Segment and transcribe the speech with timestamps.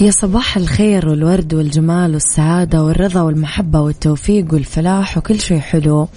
[0.00, 6.08] يا صباح الخير والورد والجمال والسعادة والرضا والمحبة والتوفيق والفلاح وكل شيء حلو.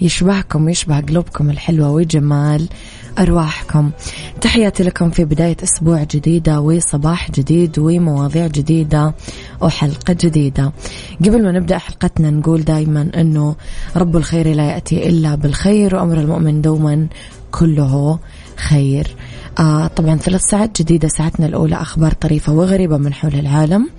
[0.00, 2.68] يشبهكم ويشبه قلوبكم الحلوة وجمال
[3.18, 3.90] أرواحكم.
[4.40, 9.14] تحياتي لكم في بداية أسبوع جديدة وصباح جديد ومواضيع جديدة
[9.60, 10.72] وحلقة جديدة.
[11.24, 13.56] قبل ما نبدأ حلقتنا نقول دايما أنه
[13.96, 17.06] رب الخير لا يأتي إلا بالخير وأمر المؤمن دوما
[17.50, 18.18] كله
[18.56, 19.16] خير.
[19.58, 20.82] آه طبعا ثلاث ساعات.
[20.82, 23.90] جديدة ساعتنا الأولى أخبار طريفة وغريبة من حول العالم.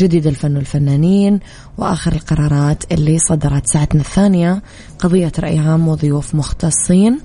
[0.00, 1.40] جديد الفن والفنانين.
[1.78, 4.62] وآخر القرارات اللي صدرت ساعتنا الثانية
[4.98, 7.20] قضية رأي عام وضيوف مختصين.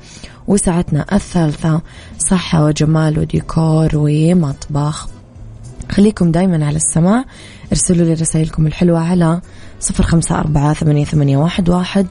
[0.48, 1.82] وساعتنا الثالثة
[2.18, 5.08] صحة وجمال وديكور ومطبخ.
[5.92, 7.26] خليكم دايما على السماع.
[7.72, 9.42] ارسلوا لي رسائلكم الحلوة على
[9.80, 12.08] صفر خمسة أربعة ثمانية, واحد.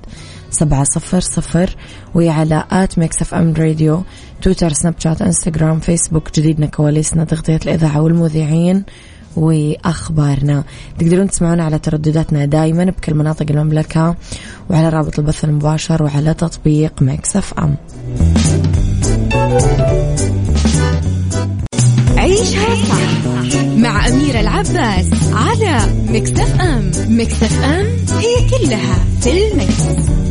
[0.59, 1.77] سبعة صفر صفر
[2.15, 4.03] وعلى at ميكس إف إم راديو
[4.43, 8.85] تويتر سناب شات إنستغرام فيسبوك جديدنا كواليسنا تغطية الإذاعة والمذيعين
[9.37, 10.65] وأخبارنا.
[10.99, 14.17] تقدرون تسمعونا على تردداتنا دائما بكل مناطق المملكة
[14.71, 17.77] وعلى رابط البث المباشر وعلى تطبيق ميكس إف إم.
[22.17, 23.27] عيشها صح
[23.77, 26.91] مع أميرة العباس على ميكس إف إم.
[27.09, 27.87] ميكس إف إم
[28.19, 30.26] هي كلها في ال mix.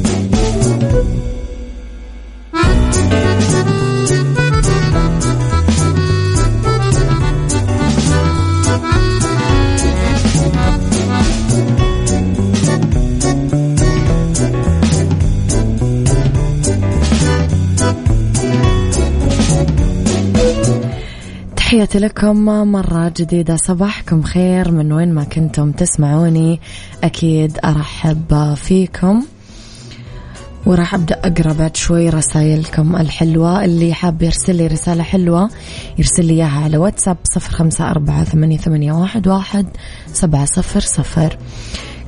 [21.55, 23.55] تحياتي لكم مرة جديدة.
[23.55, 24.71] صباحكم خير.
[24.71, 26.59] من وين ما كنتم تسمعوني
[27.03, 29.25] أكيد أرحب فيكم.
[30.65, 33.65] وراح أبدأ أقرأ بعد شوي رسائلكم الحلوة.
[33.65, 35.49] اللي حاب يرسل لي رسالة حلوة
[35.97, 39.67] يرسل لي إياها على واتساب صفر خمسة أربعة ثمانية, ثمانية واحد, واحد
[40.13, 41.37] سبعة صفر صفر.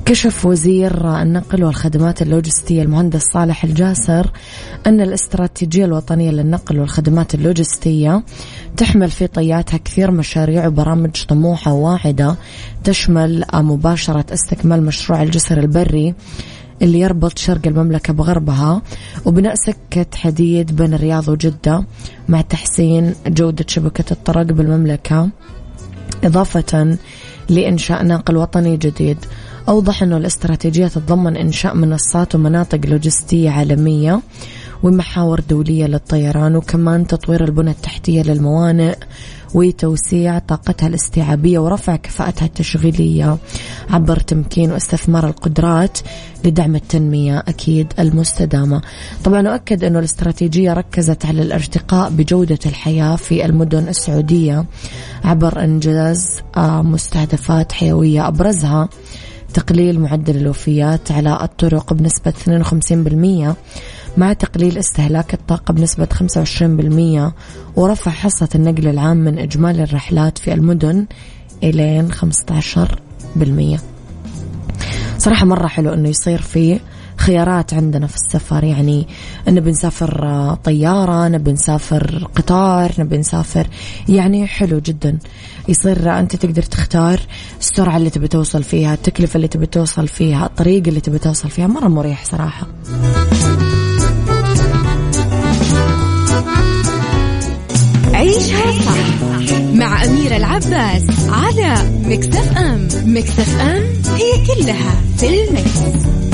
[0.04, 4.30] كشف وزير النقل والخدمات اللوجستية المهندس صالح الجاسر
[4.86, 8.22] أن الاستراتيجية الوطنية للنقل والخدمات اللوجستية
[8.76, 12.36] تحمل في طياتها كثير مشاريع وبرامج طموحة وواعدة
[12.84, 16.14] تشمل مباشرة استكمال مشروع الجسر البري
[16.82, 18.82] اللي يربط شرق المملكة بغربها
[19.24, 21.84] وبناء سكة حديد بين الرياض وجدة
[22.28, 25.28] مع تحسين جودة شبكة الطرق بالمملكة.
[26.24, 26.96] إضافة
[27.48, 29.18] لإنشاء ناقل وطني جديد
[29.68, 34.20] أوضح أنه الاستراتيجية تتضمن إنشاء منصات ومناطق لوجستية عالمية
[34.82, 38.96] ومحاور دولية للطيران وكمان تطوير البنى التحتية للموانئ
[39.54, 43.38] وتوسيع طاقتها الاستيعابية ورفع كفاءتها التشغيلية
[43.90, 45.98] عبر تمكين واستثمار القدرات
[46.44, 48.82] لدعم التنمية أكيد المستدامة.
[49.24, 54.64] طبعا أؤكد أنه الاستراتيجية ركزت على الارتقاء بجودة الحياة في المدن السعودية
[55.24, 58.88] عبر إنجاز آه، مستهدفات حيوية أبرزها
[59.54, 62.32] تقليل معدل الوفيات على الطرق بنسبة
[63.52, 67.32] 52% مع تقليل استهلاك الطاقة بنسبة 25%
[67.76, 71.06] ورفع حصة النقل العام من إجمالي الرحلات في المدن
[71.62, 73.80] إلى 15%
[75.18, 76.80] صراحة مرة حلو أنه يصير في
[77.18, 78.64] خيارات عندنا في السفر.
[78.64, 79.06] يعني
[79.48, 83.66] نبي نسافر طيارة نبي نسافر قطار نبي نسافر
[84.08, 85.18] يعني حلو جدا.
[85.68, 87.20] يصير أنت تقدر تختار
[87.60, 91.66] السرعة اللي تبي توصل فيها التكلفة اللي تبي توصل فيها الطريقة اللي تبي توصل فيها.
[91.66, 92.66] مرة مريح صراحة.
[98.14, 99.22] عيشها صح
[99.72, 102.88] مع أميرة العباس على مكتف أم.
[103.04, 103.82] مكتف أم
[104.16, 106.27] هي كلها في المكس.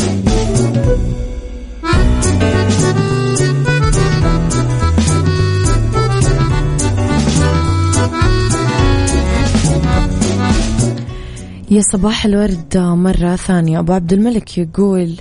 [11.74, 13.78] يا صباح الورد مرة ثانية.
[13.78, 15.14] أبو عبد الملك يقول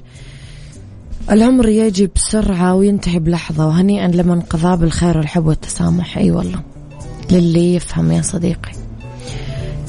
[1.32, 6.18] العمر يجي بسرعة وينتهي بلحظة وهنيئا لمن قضى بالخير والحب والتسامح.
[6.18, 6.60] أي أيوة والله.
[7.32, 8.72] للي يفهم يا صديقي.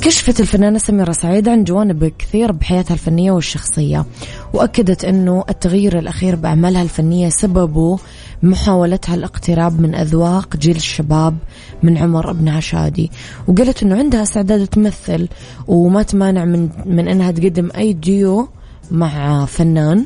[0.01, 4.07] كشفت الفنانة سميرة سعيد عن جوانب كثير بحياتها الفنية والشخصية
[4.53, 7.99] وأكدت أنه التغيير الأخير بأعمالها الفنية سببه
[8.45, 11.37] محاولتها الاقتراب من أذواق جيل الشباب
[11.83, 13.11] من عمر ابن عشادي.
[13.49, 15.29] وقالت أنه عندها استعداد تمثل
[15.67, 18.49] وما تمانع من, من أنها تقدم أي ديو
[18.91, 20.05] مع فنان.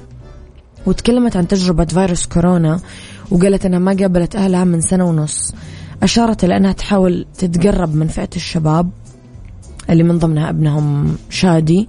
[0.86, 2.80] وتكلمت عن تجربة فيروس كورونا
[3.30, 5.54] وقالت أنها ما قابلت أهلها من سنة ونص.
[6.02, 8.90] أشارت إلى أنها تحاول تتقرب من فئة الشباب
[9.90, 11.88] اللي من ضمنها ابنهم شادي.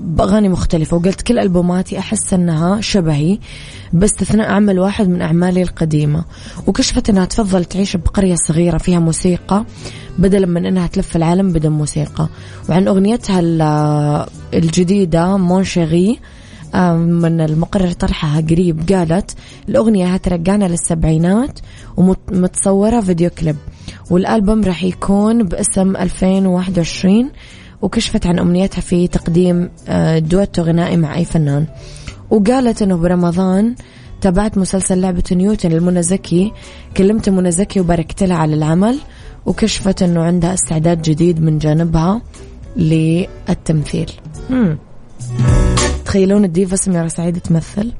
[0.00, 3.38] بأغاني مختلفة وقلت كل ألبوماتي أحس أنها شبهي
[3.92, 6.24] باستثناء عمل واحد من أعمالي القديمة.
[6.66, 9.64] وكشفت أنها تفضل تعيش بقرية صغيرة فيها موسيقى
[10.18, 12.28] بدلا من أنها تلف العالم بدون موسيقى.
[12.68, 13.40] وعن أغنيتها
[14.54, 16.18] الجديدة مونشيغي
[16.94, 19.36] من المقرر طرحها قريب قالت
[19.68, 21.58] الأغنية هترجعنا للسبعينات
[21.96, 23.56] ومتصورة فيديو كليب.
[24.10, 27.30] والألبوم راح يكون باسم 2021
[27.82, 31.66] وكشفت عن أمنيتها في تقديم آه، دويتو غنائي مع أي فنان.
[32.30, 33.74] وقالت أنه برمضان
[34.20, 36.52] تابعت مسلسل لعبة نيوتن لمنى زكي.
[36.96, 38.98] كلمت منى زكي وباركت لها على العمل.
[39.46, 42.22] وكشفت أنه عندها استعداد جديد من جانبها
[42.76, 44.10] للتمثيل.
[46.04, 47.92] تتخيلون الديفا سميرة سعيد تمثل؟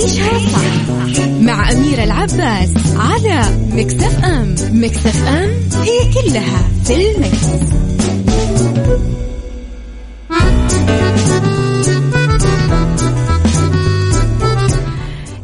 [0.00, 3.42] عيشها صح مع أميرة العباس على
[3.72, 5.50] ميكس إف إم ميكس إف إم
[5.82, 7.46] هي كلها في ال mix.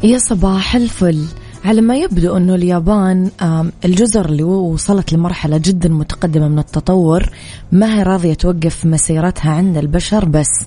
[0.05, 1.25] يا صباح الفل
[1.65, 3.31] على ما يبدو أنه اليابان
[3.85, 7.31] الجزر اللي وصلت لمرحلة جدا متقدمة من التطور
[7.73, 10.67] ما هي راضية توقف مسيرتها عند البشر بس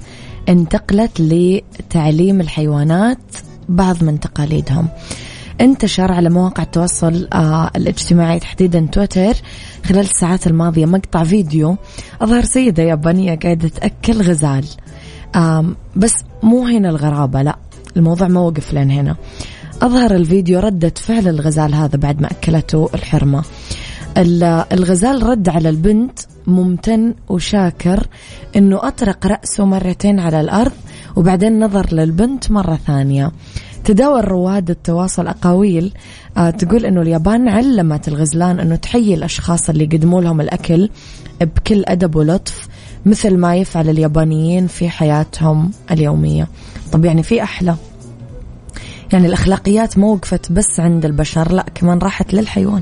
[0.50, 3.18] انتقلت لتعليم الحيوانات
[3.70, 4.88] بعض من تقاليدهم.
[5.62, 9.34] انتشر على مواقع التواصل آه الاجتماعي تحديدا تويتر
[9.86, 11.78] خلال الساعات الماضية مقطع فيديو
[12.22, 14.66] أظهر سيدة يابانية قاعدة تأكل غزال.
[15.96, 16.14] بس
[16.44, 17.58] مو هنا الغرابة لا
[17.98, 19.16] الموضوع ما وقف لين هنا.
[19.82, 23.44] أظهر الفيديو ردة فعل الغزال هذا بعد ما أكلته الحرمة.
[24.18, 28.08] الغزال رد على البنت ممتن وشاكر
[28.56, 30.72] أنه أطرق رأسه مرتين على الأرض
[31.16, 33.32] وبعدين نظر للبنت مرة ثانية.
[33.84, 35.94] تداول رواد التواصل أقاويل
[36.38, 40.90] آه تقول أنه اليابان علمت الغزلان أنه تحيي الأشخاص اللي يقدموا لهم الأكل
[41.42, 42.68] بكل أدب ولطف
[43.06, 46.48] مثل ما يفعل اليابانيين في حياتهم اليومية.
[46.92, 47.76] طب يعني في أحلى.
[49.14, 52.82] يعني الأخلاقيات ما وقفت بس عند البشر لا كمان راحت للحيوان.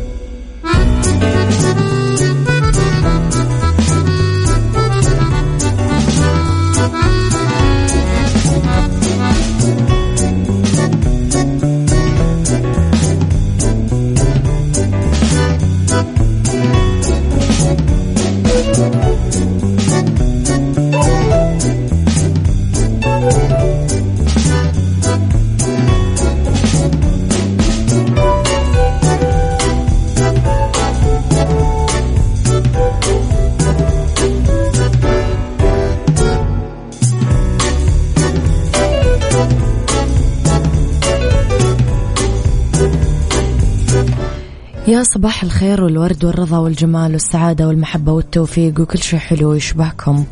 [45.01, 50.25] يا صباح الخير والورد والرضا والجمال والسعادة والمحبة والتوفيق وكل شيء حلو يشبهكم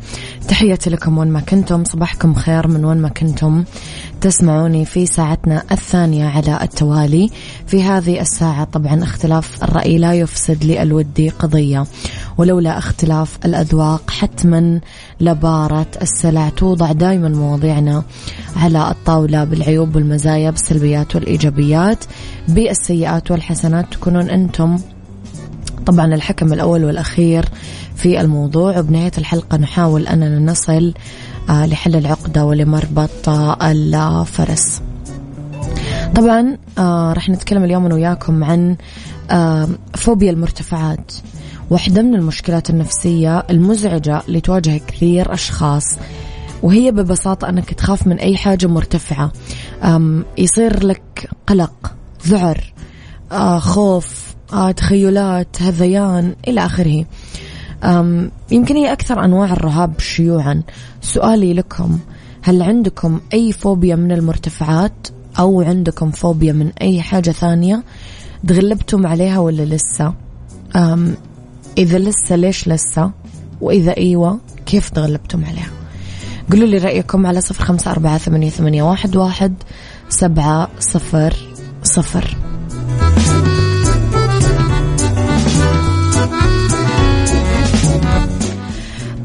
[0.50, 3.64] تحياتي لكم وين ما كنتم صباحكم خير من وين ما كنتم.
[4.22, 7.30] تسمعوني في ساعتنا الثانية على التوالي.
[7.68, 11.86] في هذه الساعة طبعا اختلاف الرأي لا يفسد للودي قضية.
[12.38, 14.80] ولولا اختلاف الأذواق حتما
[15.22, 18.04] لبارة السلع توضع دائما مواضيعنا
[18.56, 22.06] على الطاولة بالعيوب والمزايا بالسلبيات والإيجابيات.
[22.48, 24.78] بالسيئات والحسنات تكونون أنتم
[25.90, 27.46] طبعا الحكم الأول والأخير
[27.96, 28.80] في الموضوع.
[28.80, 30.94] وبنهاية الحلقة نحاول أننا نصل
[31.50, 33.30] آه، لحل العقدة ولمربط
[33.64, 34.82] الفرس.
[36.16, 38.76] طبعا آه، رح نتكلم اليوم أنا وياكم عن
[39.32, 41.12] آه، فوبيا المرتفعات.
[41.70, 45.98] واحدة من المشكلات النفسية المزعجة اللي تواجه كثير أشخاص
[46.64, 49.32] وهي ببساطة أنك تخاف من أي حاجة مرتفعة.
[50.38, 51.94] يصير لك قلق
[52.28, 52.74] ذعر
[53.60, 54.29] خوف
[54.76, 57.06] تخيلات هذيان إلى آخره.
[58.52, 60.64] يمكن هي أكثر أنواع الرهاب شيوعا.
[61.02, 62.00] سؤالي لكم
[62.42, 65.08] هل عندكم أي فوبيا من المرتفعات؟
[65.40, 67.84] أو عندكم فوبيا من أي حاجة ثانية
[68.48, 70.14] تغلبتم عليها ولا لسه؟
[71.78, 73.12] إذا لسه ليش لسه؟
[73.62, 75.70] وإذا أيوة كيف تغلبتم عليها؟
[76.52, 79.54] قولوا لي رأيكم على صفر خمسة أربعة ثمانية, واحد
[80.10, 81.34] سبعة صفر
[81.84, 82.38] صفر.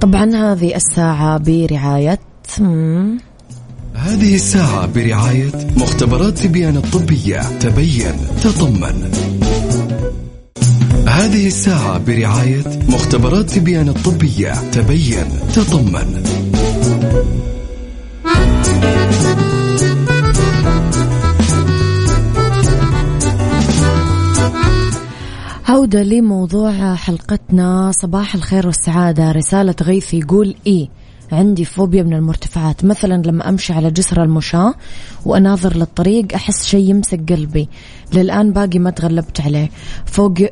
[0.04, 2.18] طبعا هذه الساعة برعاية
[3.94, 7.40] هذه الساعة برعاية مختبرات تبيان الطبية.
[7.58, 9.10] تبين تطمن
[11.08, 14.70] هذه الساعة برعاية مختبرات تبيان الطبية.
[14.70, 16.22] تبين تطمن
[25.74, 27.92] عودة لموضوع حلقتنا.
[27.92, 29.32] صباح الخير والسعادة.
[29.32, 30.88] رسالة غيث يقول إيه
[31.32, 32.84] عندي فوبيا من المرتفعات.
[32.84, 34.74] مثلا لما أمشي على جسر المشاة
[35.24, 37.68] وأناظر للطريق أحس شيء يمسك قلبي.
[38.12, 39.70] للآن باقي ما تغلبت عليه.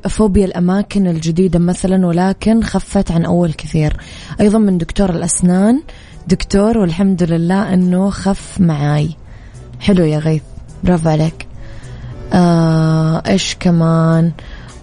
[0.09, 3.97] فوبيا الأماكن الجديدة مثلا ولكن خفت عن أول كثير.
[4.41, 5.83] أيضا من دكتور الأسنان.
[6.29, 9.11] دكتور والحمد لله أنه خف معاي.
[9.81, 10.43] حلو يا غيث.
[10.85, 11.47] برافو عليك.
[12.33, 14.33] آه إيش كمان؟ آه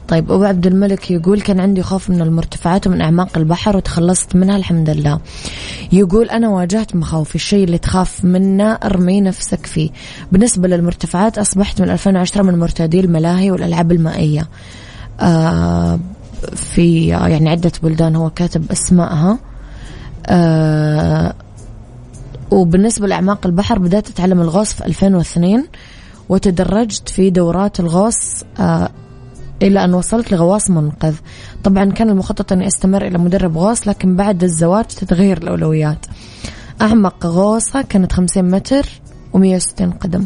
[0.09, 4.57] طيب أبو عبد الملك يقول كان عندي خوف من المرتفعات ومن أعماق البحر وتخلصت منها
[4.57, 5.19] الحمد لله.
[5.91, 9.89] يقول أنا واجهت مخاوفي الشيء اللي تخاف منه ارمي نفسك فيه.
[10.31, 14.47] بالنسبة للمرتفعات أصبحت من 2010 من مرتادي الملاهي والألعاب المائية.
[15.19, 15.99] آه
[16.55, 19.39] في يعني عدة بلدان هو كاتب أسمائها
[20.27, 21.33] آه
[22.51, 25.67] وبالنسبة لأعماق البحر بدأت أتعلم الغوص في 2002
[26.29, 28.89] وتدرجت في دورات الغوص آه
[29.61, 31.15] إلى أن وصلت لغواص منقذ.
[31.63, 36.05] طبعا كان المخطط أني أستمر إلى مدرب غوص لكن بعد الزواج تتغير الأولويات.
[36.81, 38.85] أعمق غوصة كانت 50 متر
[39.33, 40.25] و160 قدم.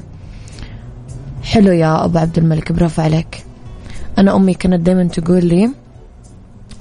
[1.44, 3.46] حلو يا أبو عبد الملك برافو عليك.
[4.18, 5.70] أنا أمي كانت دايما تقول لي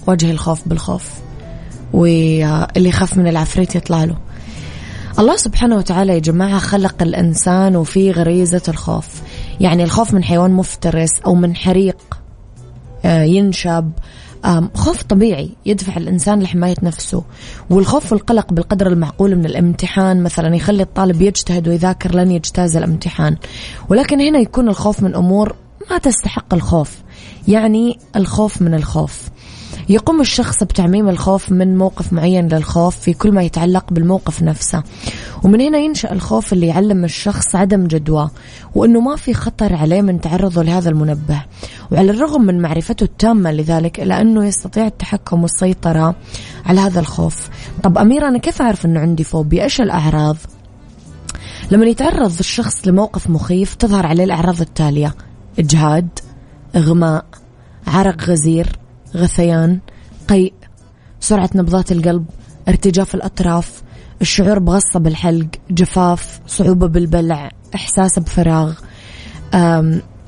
[0.06, 1.11] واجه الخوف بالخوف
[1.92, 4.16] واللي يخاف من العفريت يطلع له.
[5.18, 9.23] الله سبحانه وتعالى يا جماعة خلق الإنسان وفي غريزة الخوف.
[9.61, 12.22] يعني الخوف من حيوان مفترس أو من حريق.
[13.04, 13.90] ينشب.
[14.75, 17.25] خوف طبيعي يدفع الإنسان لحماية نفسه
[17.71, 23.37] والخوف والقلق بالقدر المعقول من الامتحان مثلا يخلي الطالب يجتهد ويذاكر لن يجتاز الامتحان.
[23.88, 25.56] ولكن هنا يكون الخوف من أمور
[25.90, 26.97] ما تستحق الخوف
[27.49, 29.28] يعني الخوف من الخوف.
[29.89, 34.83] يقوم الشخص بتعميم الخوف من موقف معين للخوف في كل ما يتعلق بالموقف نفسه.
[35.43, 38.31] ومن هنا ينشأ الخوف اللي يعلم الشخص عدم جدوى
[38.75, 41.43] وأنه ما في خطر عليه من تعرضه لهذا المنبه.
[41.91, 46.15] وعلى الرغم من معرفته التامة لذلك إلا أنه يستطيع التحكم والسيطرة
[46.67, 47.49] على هذا الخوف.
[47.83, 50.37] طب أميرة أنا كيف أعرف أنه عندي فوبيا؟ إيش الأعراض؟
[51.71, 55.15] لما يتعرض الشخص لموقف مخيف تظهر عليه الأعراض التالية
[55.59, 56.09] إجهاد
[56.77, 57.25] إغماء
[57.87, 58.82] عرق غزير
[59.16, 59.78] غثيان
[60.28, 60.52] قيء
[61.21, 62.25] سرعة نبضات القلب
[62.69, 63.83] ارتجاف الأطراف
[64.21, 68.73] الشعور بغصة بالحلق جفاف صعوبة بالبلع إحساس بفراغ.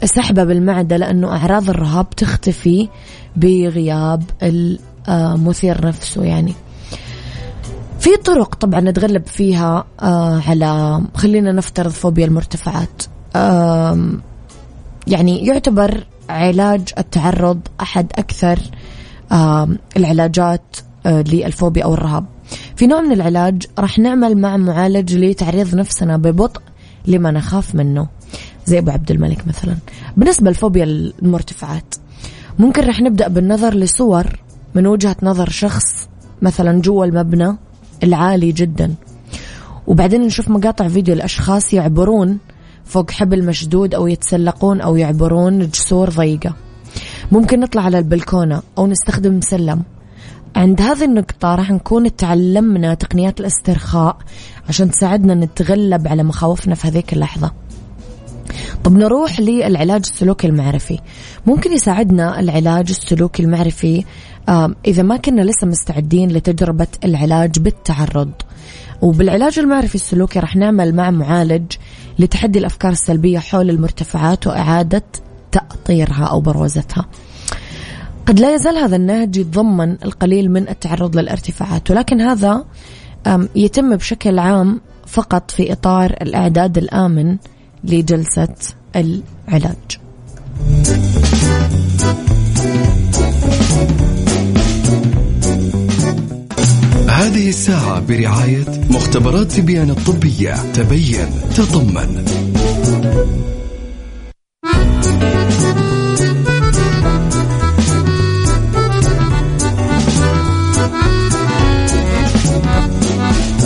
[0.04, 2.88] سحبة بالمعدة لأنه أعراض الرهاب تختفي
[3.36, 4.22] بغياب
[5.08, 6.54] المثير نفسه يعني.
[8.00, 9.84] في طرق طبعا نتغلب فيها
[10.48, 13.02] على خلينا نفترض فوبيا المرتفعات.
[15.06, 18.58] يعني يعتبر علاج التعرض أحد أكثر
[19.96, 20.76] العلاجات
[21.06, 22.24] آه، للفوبيا أو الرهاب.
[22.76, 26.60] في نوع من العلاج راح نعمل مع معالج لتعريض نفسنا ببطء
[27.06, 28.08] لما نخاف منه.
[28.66, 29.76] زي أبو عبد الملك مثلا.
[30.16, 31.94] بالنسبة لفوبيا المرتفعات
[32.58, 34.26] ممكن رح نبدأ بالنظر لصور
[34.74, 36.08] من وجهة نظر شخص
[36.42, 37.56] مثلا جوا المبنى
[38.02, 38.94] العالي جدا.
[39.86, 42.38] وبعدين نشوف مقاطع فيديو الأشخاص يعبرون
[42.84, 46.54] فوق حبل مشدود أو يتسلقون أو يعبرون جسور ضيقة.
[47.32, 49.82] ممكن نطلع على البلكونة أو نستخدم سلم
[50.56, 54.16] عند هذه النقطة راح نكون تعلمنا تقنيات الاسترخاء
[54.68, 57.52] عشان تساعدنا نتغلب على مخاوفنا في هذيك اللحظة.
[58.84, 60.98] طب نروح للعلاج السلوكي المعرفي.
[61.46, 64.04] ممكن يساعدنا العلاج السلوكي المعرفي
[64.86, 68.30] إذا ما كنا لسه مستعدين لتجربة العلاج بالتعرض.
[69.02, 71.72] وبالعلاج المعرفي السلوكي راح نعمل مع معالج
[72.18, 75.02] لتحدي الأفكار السلبية حول المرتفعات وإعادة
[75.52, 77.06] تأطيرها أو بروزتها.
[78.26, 82.64] قد لا يزال هذا النهج يتضمن القليل من التعرض للارتفاعات ولكن هذا
[83.56, 87.37] يتم بشكل عام فقط في إطار الإعداد الآمن
[87.85, 88.54] لجلسة
[88.97, 89.99] العلاج.
[97.14, 100.73] هذه الساعة برعاية مختبرات تبيان الطبية.
[100.73, 102.25] تبين تطمن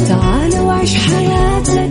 [0.09, 1.91] تعال وعيش حياتك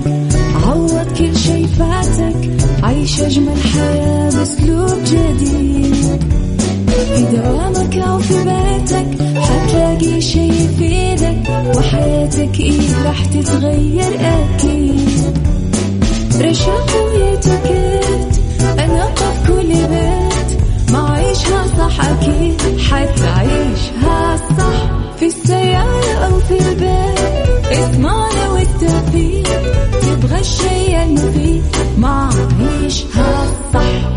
[0.66, 2.36] عوض كل شي فاتك.
[2.84, 6.24] عيش أجمل حياة بأسلوب جديد.
[6.88, 9.27] في دوامك أو في بيتك
[11.50, 15.38] وحياتك إيه راح تتغير أكيد.
[16.42, 18.42] رشاق ويتوكيت
[18.80, 20.62] أنا قف كل بيت
[20.92, 22.62] ما عيشها صح أكيد.
[22.80, 27.66] حتعيشها صح في السيارة أو في البيت.
[27.72, 29.48] اسمعنا والتوفيق.
[30.02, 31.64] تبغى الشي المفيد.
[31.98, 34.17] ما عيشها صح.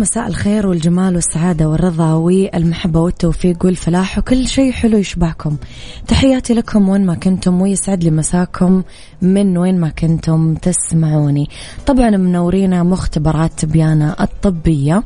[0.00, 5.56] مساء الخير والجمال والسعادة والرضا والمحبة والتوفيق والفلاح وكل شيء حلو يشبعكم
[6.08, 8.82] تحياتي لكم وين ما كنتم ويسعد لي مساكم
[9.22, 11.48] من وين ما كنتم تسمعوني.
[11.86, 15.02] طبعا منورينا مختبرات تبيانة الطبية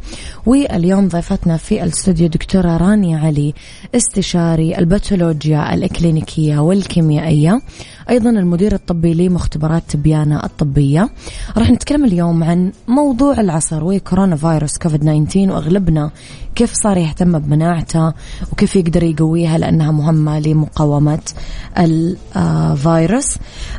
[0.47, 3.55] واليوم ضيفتنا في الاستوديو دكتورة رانيا علي
[3.95, 7.61] استشاري الباثولوجيا الإكلينيكية والكيميائية.
[8.11, 11.09] أيضا المدير الطبي لمختبرات تبيانة الطبية.
[11.57, 16.11] راح نتكلم اليوم عن موضوع العصر وكورونا فيروس كوفيد 19 وأغلبنا
[16.55, 18.12] كيف صار يهتم بمناعته
[18.53, 21.21] وكيف يقدر يقويها لأنها مهمة لمقاومة
[21.79, 23.37] الفيروس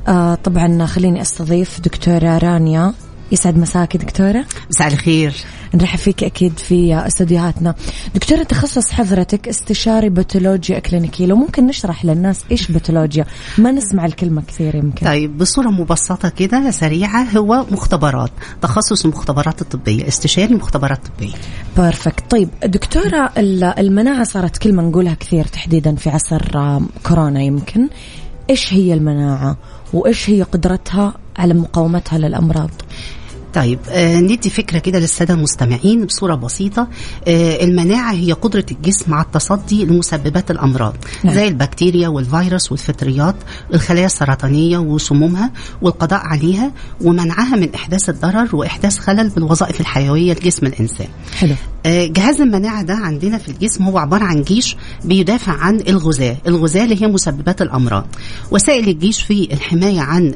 [0.07, 2.93] آه، طبعا خليني أستضيف دكتورة رانيا
[3.31, 4.45] يسعد مساك دكتورة.
[4.75, 5.33] مساء الخير.
[5.75, 7.75] نرحب فيك أكيد في استديوهاتنا
[8.15, 13.25] دكتورة تخصص حضرتك استشاري باتولوجيا إكلينيكية لو ممكن نشرح للناس إيش باتولوجيا
[13.57, 15.05] ما نسمع الكلمة كثير يمكن.
[15.05, 18.31] طيب بصورة مبسطة كده سريعة هو مختبرات.
[18.61, 21.33] تخصص المختبرات الطبية استشاري مختبرات طبية.
[21.77, 23.31] بيرفكت طيب دكتورة
[23.79, 26.41] المناعة صارت كلمة نقولها كثير تحديدا في عصر
[27.03, 27.89] كورونا يمكن.
[28.49, 29.57] إيش هي المناعة؟
[29.95, 32.69] وإيش هي قدرتها على مقاومتها للأمراض؟
[33.55, 36.87] طيب آه ندي فكرة كده للسادة المستمعين بصورة بسيطة.
[37.27, 41.35] آه المناعة هي قدرة الجسم على التصدي لمسببات الأمراض نعم.
[41.35, 43.35] زي البكتيريا والفيروس والفطريات
[43.73, 51.07] الخلايا السرطانية وسمومها والقضاء عليها ومنعها من إحداث الضرر وإحداث خلل بالوظائف الحيوية لجسم الإنسان.
[51.37, 51.53] حلو.
[51.85, 56.37] آه جهاز المناعة ده عندنا في الجسم هو عبارة عن جيش بيدافع عن الغذاء.
[56.47, 58.05] الغذاء اللي هي مسببات الأمراض.
[58.51, 60.31] وسائل الجيش في الحماية عن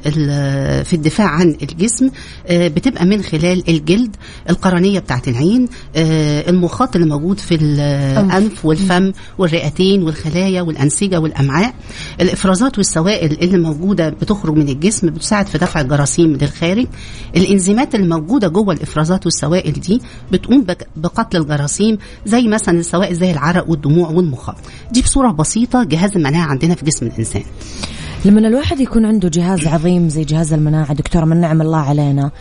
[0.83, 2.09] في الدفاع عن الجسم
[2.47, 4.15] آه بتبقى من خلال الجلد
[4.49, 8.65] القرنية بتاعت العين آه المخاط اللي موجود في الأنف.
[8.65, 11.73] والفم والرئتين والخلايا والأنسجة والأمعاء.
[12.21, 16.87] الإفرازات والسوائل اللي موجودة بتخرج من الجسم بتساعد في دفع الجراثيم للخارج.
[17.35, 23.69] الإنزيمات اللي موجودة جوه الإفرازات والسوائل دي بتقوم بقتل الجراثيم زي مثلا السوائل زي العرق
[23.69, 24.55] والدموع والمخاط.
[24.91, 27.43] دي بصورة بسيطة جهاز المناعة عندنا في جسم الإنسان.
[28.25, 32.31] لما الواحد يكون عنده جهاز عظيم زي جهاز المناعة دكتورة من نعم الله علينا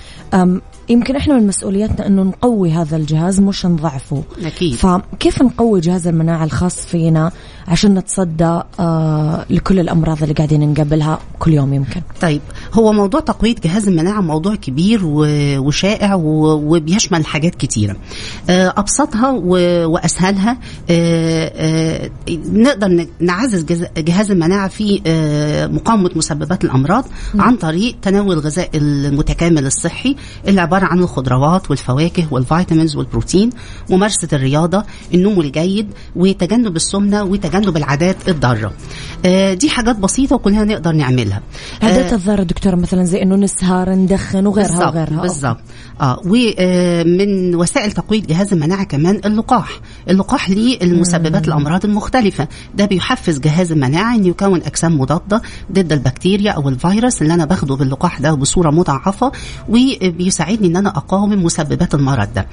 [0.89, 4.23] يمكن إحنا من مسؤولياتنا إنه نقوي هذا الجهاز مش نضعفه.
[4.45, 4.75] أكيد.
[4.75, 7.31] فكيف نقوي جهاز المناعة الخاص فينا
[7.69, 12.41] عشان نتصدى آه لكل الأمراض اللي قاعدين نقابلها كل يوم يمكن؟ طيب
[12.75, 17.97] هو موضوع تقوية جهاز المناعة موضوع كبير وشائع وبيشمل حاجات كتيرة.
[18.51, 20.59] آه، أبسطها و- وأسهلها.
[20.91, 22.11] آه، آه،
[22.53, 23.65] نقدر نعزز
[23.99, 27.05] جهاز المناعة في آه، مقاومة مسببات الأمراض
[27.39, 30.17] عن طريق تناول الغذاء المتكامل الصحي
[30.49, 33.51] اللي عبارة عن الخضروات والفواكه والفيتامينز والبروتين
[33.91, 35.87] ممارسة الرياضة النوم الجيد
[36.17, 38.73] وتجنب السمنة وتجنب العادات الضارة.
[39.25, 41.43] آه، دي حاجات بسيطة وكلنا نقدر نعملها.
[41.83, 45.21] عادات الضارة دكتورة مثلا زي إنه نسهر ندخن وغيرها بالظبط وغيرها.
[45.23, 45.59] بالظبط
[46.01, 49.81] آه ومن وسائل تقوية جهاز المناعة كمان اللقاح.
[50.11, 56.69] اللقاح للمسببات الامراض المختلفه ده بيحفز جهاز المناعة إنه يكون أجسام مضادة ضد البكتيريا أو
[56.69, 59.33] الفيروس اللي أنا باخده باللقاح ده بصورة مضاعفة
[59.69, 62.47] وبيساعدني إن أنا أقاوم مسببات المرض ده.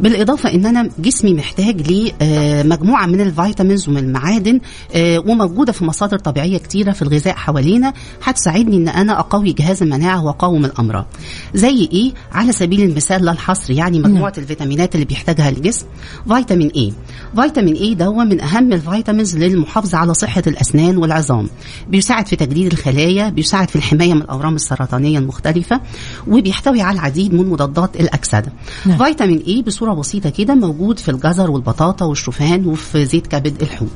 [0.00, 4.60] بالإضافة إن أنا جسمي محتاج لمجموعه من الفيتامينز ومن المعادن
[4.94, 7.92] آه، وموجودة في مصادر طبيعية كتيرة في الغذاء حوالينا
[8.24, 11.06] هتساعدني إن أنا أقوي جهاز المناعة وأقاوم الأمراض.
[11.54, 15.86] زي إيه؟ على سبيل المثال لا الحصر يعني مجموعة الفيتامينات اللي بيحتاجها الجسم.
[16.28, 16.92] فيتامين A
[17.40, 21.48] فيتامين A ده من أهم ال vitamins للمحافظة على صحة الأسنان والعظام.
[21.88, 25.80] بيساعد في تجديد الخلايا بيساعد في الحماية من الأورام السرطانية المختلفة
[26.26, 28.52] وبيحتوي على العديد من مضادات الأكسدة.
[28.86, 28.98] نعم.
[28.98, 33.88] فيتامين A بصورة بسيطة كده موجود في الجزر والبطاطا والشوفان وفي زيت كبد الحوت.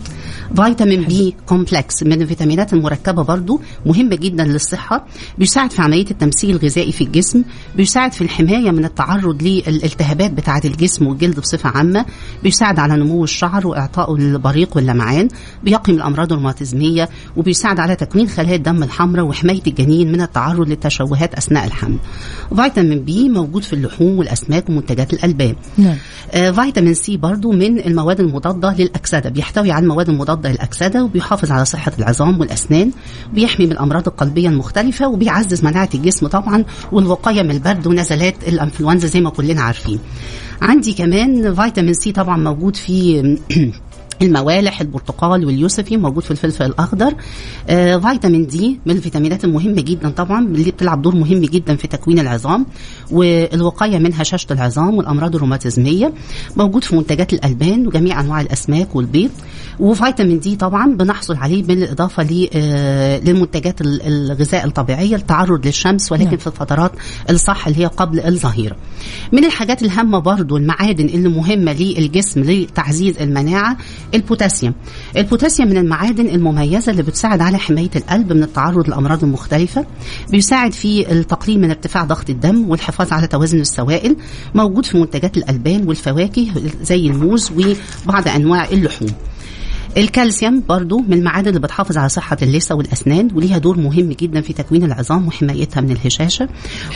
[0.57, 5.07] فيتامين B complex من الفيتامينات المركبه برضو مهمة جدا للصحة
[5.39, 7.43] بيساعد في عملية التمثيل الغذائي في الجسم
[7.77, 12.07] بيساعد في الحماية من التعرض للالتهابات بتاعة الجسم والجلد بصفة عامة
[12.43, 15.29] بيساعد على نمو الشعر واعطائه البريق واللمعان
[15.65, 21.35] بيقي من الأمراض الروماتيزمية وبيساعد على تكوين خلايا الدم الحمراء وحماية الجنين من التعرض للتشوهات
[21.35, 21.99] أثناء الحمل.
[22.57, 25.55] فيتامين B موجود في اللحوم والأسماك ومنتجات الألبان.
[25.79, 25.97] نعم.
[26.33, 29.31] آه، فيتامين C برضو من المواد المضادة للأكسدة.
[29.31, 32.91] بيحتوي على المواد المضادة للأكسدة وبيحافظ على صحة العظام والأسنان
[33.35, 39.21] بيحمي من الأمراض القلبية المختلفة وبيعزز مناعة الجسم طبعا والوقاية من البرد ونزلات الأنفلونزا زي
[39.21, 39.99] ما كلنا عارفين.
[40.63, 43.23] عندي كمان فيتامين سي طبعا موجود في
[44.23, 47.15] الموالح البرتقال واليوسفي موجود في الفلفل الأخضر.
[47.69, 52.19] آه فيتامين دي من الفيتامينات المهمه جدا طبعا اللي بتلعب دور مهم جدا في تكوين
[52.19, 52.67] العظام
[53.11, 56.13] والوقاية من هشاشه العظام والأمراض الروماتيزمية.
[56.57, 59.31] موجود في منتجات الألبان وجميع أنواع الأسماك والبيض.
[59.81, 66.37] وفيتامين D طبعا بنحصل عليه بالإضافة آه، للمنتجات ال- الغذاء الطبيعية التعرض للشمس ولكن نعم.
[66.37, 66.93] في الفترات
[67.31, 68.77] الصح اللي هي قبل الظهيرة.
[69.33, 73.77] من الحاجات الهامة برضو المعادن اللي مهمة للجسم لتعزيز المناعة
[74.15, 74.75] البوتاسيوم.
[75.17, 79.87] البوتاسيوم من المعادن المميزة اللي بتساعد على حماية القلب من التعرض للامراض المختلفه
[80.31, 84.17] بيساعد في التقليل من ارتفاع ضغط الدم والحفاظ على توازن السوائل
[84.55, 86.47] موجود في منتجات الألبان والفواكه
[86.83, 87.53] زي الموز
[88.07, 89.09] وبعض أنواع اللحوم.
[89.97, 94.53] الكالسيوم برضو من المعادن اللي بتحافظ على صحة اللثة والأسنان وليها دور مهم جدا في
[94.53, 96.49] تكوين العظام وحمايتها من الهشاشة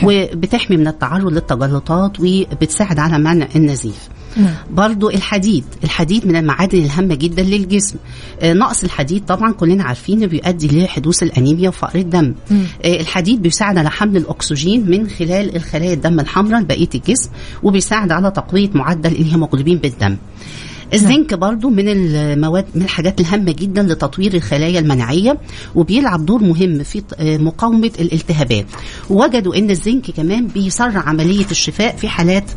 [0.03, 4.09] وبتحمي من التعرض للتجلطات وبتساعد على منع النزيف.
[4.37, 4.53] نعم.
[4.71, 7.95] برضو الحديد الحديد من المعادن الهامة جدا للجسم.
[8.41, 12.35] آه، نقص الحديد طبعا كلنا عارفين بيؤدي لحدوث الأنيميا وفقر الدم.
[12.51, 17.29] آه، الحديد بيساعد على حمل الأكسجين من خلال الخلايا الدم الحمراء لبقية الجسم
[17.63, 20.17] وبيساعد على تقوية معدل الهيموجلوبين بالدم.
[20.93, 25.37] الزنك برضو من المواد من الحاجات الهامة جدا لتطوير الخلايا المناعية
[25.75, 28.65] وبيلعب دور مهم في آه، مقاومة الالتهابات.
[29.09, 32.51] ووجدوا إن الزنك كمان بيسرع عملية الشفاء في حالات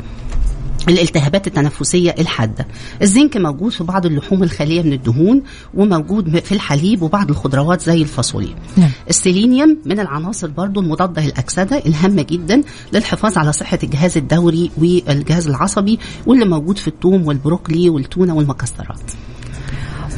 [0.89, 2.67] الالتهابات التنفسية الحادة.
[3.03, 5.43] الزنك موجود في بعض اللحوم الخالية من الدهون
[5.75, 8.55] وموجود في الحليب وبعض الخضروات زي الفاصوليا.
[8.77, 8.91] نعم.
[9.09, 15.99] السيلينيوم من العناصر برضو المضادة للأكسدة الهامة جدا للحفاظ على صحة الجهاز الدوري والجهاز العصبي
[16.27, 19.11] واللي موجود في الثوم والبروكلي والتونة والمكسرات.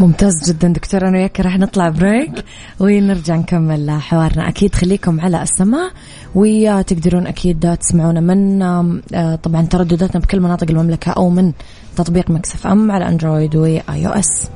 [0.00, 1.08] ممتاز جدا دكتور.
[1.08, 2.44] أنا وياك راح نطلع break
[2.80, 4.48] ونرجع نكمل حوارنا.
[4.48, 5.90] أكيد خليكم على السماع
[6.34, 11.52] وتقدرون أكيد تسمعونا من آه، طبعا تردداتنا بكل مناطق المملكة أو من
[11.96, 14.48] تطبيق ميكس إف إم على أندرويد و iOS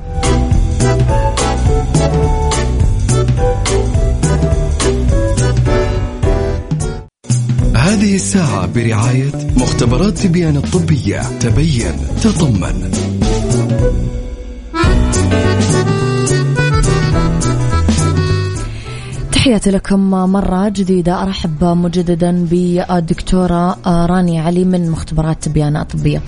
[7.75, 11.21] هذه الساعة برعاية مختبرات تبيان الطبية.
[11.39, 12.91] تبين تطمن.
[19.43, 21.23] تحياتي لكم مرة جديدة.
[21.23, 26.21] أرحب مجددا بالدكتورة رانيا علي من مختبرات تبيان الطبية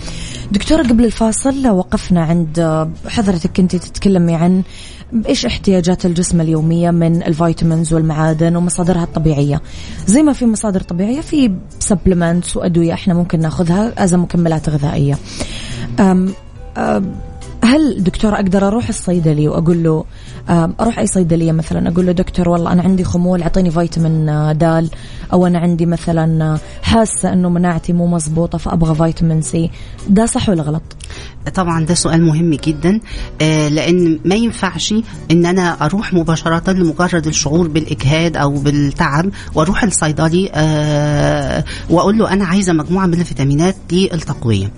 [0.51, 3.51] دكتورة قبل الفاصل وقفنا عند حضرتك.
[3.57, 4.63] كنت تتكلمي عن
[5.27, 9.61] إيش احتياجات الجسم اليومية من الفيتامينز والمعادن ومصادرها الطبيعية.
[10.07, 15.17] زي ما في مصادر طبيعية في supplements وأدوية إحنا ممكن ناخذها as مكملات غذائية.
[15.99, 16.33] أم
[16.77, 17.15] أم
[17.63, 20.05] هل دكتور أقدر أروح الصيدلي وأقول له
[20.49, 24.25] أروح أي صيدلية مثلا أقول له دكتور والله أنا عندي خمول أعطيني فيتامين
[24.57, 24.89] دال.
[25.33, 29.71] أو أنا عندي مثلا حاسة إنه مناعتي مو مزبوطة فأبغى فيتامين C.
[30.09, 30.83] ده صح ولا غلط؟
[31.55, 32.99] طبعا ده سؤال مهم جدا
[33.41, 34.93] آه لأن ما ينفعش
[35.31, 42.45] إن أنا أروح مباشرة لمجرد الشعور بالإجهاد أو بالتعب وأروح الصيدلي آه وأقول له أنا
[42.45, 44.71] عايزة مجموعة من الفيتامينات للتقوية.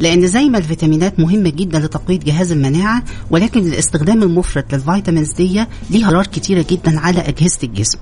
[0.00, 5.64] لأن زي ما الفيتامينات مهمة جدا لتقوية جهاز المناعة ولكن الاستخدام المفرط لل vitamins دي
[5.90, 7.98] ليه أضرار كتيرة جدا على أجهزة الجسم.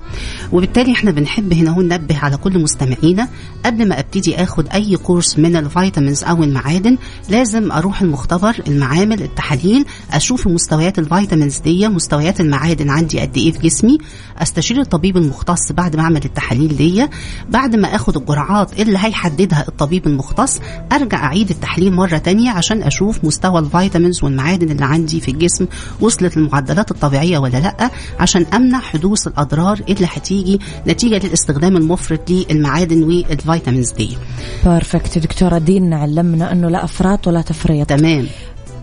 [0.51, 3.27] وبالتالي إحنا بنحب هنا هو ننبه على كل مستمعينا
[3.65, 6.97] قبل ما أبتدي آخد أي course من ال vitamins أو المعادن
[7.29, 13.51] لازم أروح المختبر المعامل التحاليل أشوف مستويات ال vitamins دي مستويات المعادن عندي قد إيه
[13.51, 13.97] في جسمي
[14.37, 17.07] أستشير الطبيب المختص بعد ما أعمل التحاليل دي.
[17.49, 20.59] بعد ما آخد الجرعات اللي هيحددها الطبيب المختص
[20.91, 25.65] أرجع أعيد التحليل مرة تانية عشان أشوف مستوى ال vitamins والمعادن اللي عندي في الجسم
[26.01, 27.89] وصلت للمعدلات الطبيعيه ولا لأ
[28.19, 34.17] عشان أمنع حدوث الأضرار اللي هتيجي نتيجة للاستخدام المفرط للمعادن وال vitamins دي.
[34.65, 37.89] perfect دكتورة دينا علمنا أنه لا إفراط ولا تفريط.
[37.89, 38.27] تمام.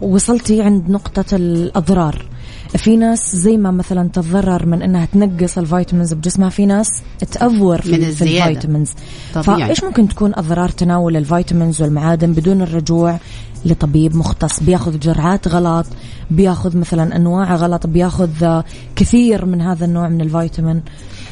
[0.01, 2.25] وصلتي عند نقطة الأضرار.
[2.77, 7.03] في ناس زي ما مثلا تتضرر من إنها تنقص ال vitamins بجسمها في ناس
[7.33, 8.25] ت over في, من في.
[8.25, 8.91] ال vitamins.
[9.35, 9.67] طبيعي.
[9.67, 13.19] فإيش ممكن تكون أضرار تناول ال vitamins والمعادن بدون الرجوع
[13.65, 15.87] لطبيب مختص بياخذ جرعات غلط
[16.31, 18.63] بياخذ مثلا أنواع غلط بياخذ
[18.97, 20.83] كثير من هذا النوع من الفيتامين.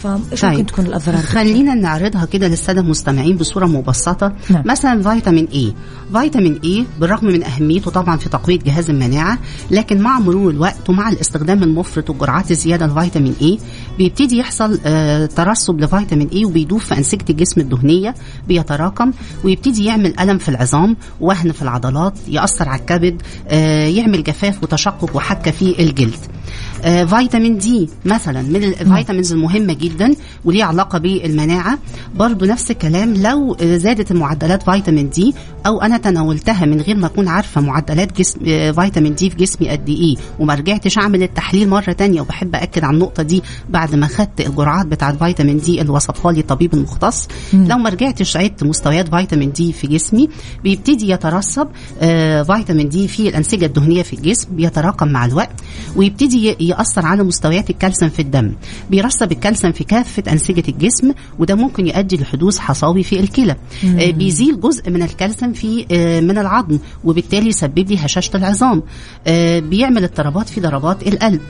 [0.03, 4.33] فايش ممكن تكون الأضرار خلينا نعرضها كده للسادة المستمعين بصورة مبسطة.
[4.51, 4.63] نعم.
[4.67, 5.75] مثلا فيتامين اي
[6.13, 9.39] فيتامين اي بالرغم من أهميته طبعا في تقوية جهاز المناعة
[9.71, 13.59] لكن مع مرور الوقت ومع الاستخدام المفرط وجرعات الزيادة لفيتامين اي
[13.99, 18.15] بيبتدي يحصل آه ترسب لفيتامين اي وبيدوب في أنسجة الجسم الدهنية
[18.49, 19.13] بيتراكم
[19.45, 25.17] ويبتدي يعمل ألم في العظام وهن في العضلات يأثر على الكبد آه يعمل جفاف وتشقق
[25.17, 26.38] وحكه في الجلد.
[26.85, 30.15] آه فيتامين D مثلا من ال vitamins المهمة جدا
[30.45, 31.79] وليه علاقة بالمناعة.
[32.15, 35.35] برضو نفس الكلام لو زادت المعدلات فيتامين D
[35.67, 39.69] أو أنا تناولتها من غير ما أكون عارفة معدلات جسم آه، فيتامين D في جسمي
[39.69, 44.07] قد إيه وما رجعتش أعمل التحليل مرة تانية وبحب اكد على النقطة دي بعد ما
[44.07, 49.15] خدت الجرعات بتاعة فيتامين D اللي وصفها لي الطبيب المختص لو ما رجعتش عدت مستويات
[49.15, 50.29] فيتامين D في جسمي
[50.65, 51.69] بيبتدي يترسب
[52.01, 55.61] آه، فيتامين D في الأنسجة الدهنية في الجسم بيتراكم مع الوقت
[55.97, 58.55] ويبتدي يأثر على مستويات الكالسيوم في الدم
[58.91, 63.57] بيرسب الكالسيوم في كافة أنسجة الجسم وده ممكن يؤدي لحدوث حصاوي في الكلى.
[63.99, 68.83] آه، بيزيل جزء من الكالسيوم في آه، من العظم وبالتالي يسبب لي هشاشة العظام.
[69.27, 71.41] آه، بيعمل اضطرابات في ضربات القلب.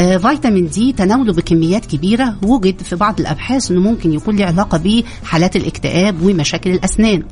[0.00, 5.02] آه، فيتامين D تناوله بكميات كبيرة وجد في بعض الأبحاث أنه ممكن يكون له علاقة
[5.22, 7.22] بحالات الاكتئاب ومشاكل الأسنان.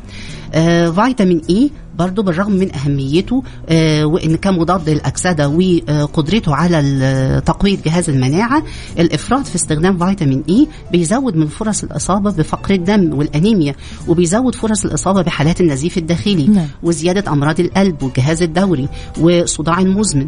[0.55, 7.79] آه، فيتامين E برضو بالرغم من أهميته آه، وإن كان مضاد للأكسدة وقدرته على تقوية
[7.85, 8.63] جهاز المناعة
[8.99, 13.75] الإفراط في استخدام فيتامين E بيزود من فرص الإصابة بفقر الدم والأنيميا
[14.09, 16.67] وبيزود فرص الإصابة بحالات النزيف الداخلي نعم.
[16.83, 18.89] وزيادة أمراض القلب والجهاز الدوري
[19.21, 20.27] وصداع مزمن